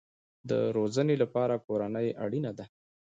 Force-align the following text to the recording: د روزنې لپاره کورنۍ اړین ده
د 0.49 0.51
روزنې 0.77 1.15
لپاره 1.23 1.61
کورنۍ 1.67 2.07
اړین 2.23 2.45
ده 2.57 2.65